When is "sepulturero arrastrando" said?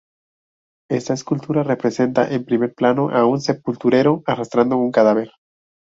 3.39-4.77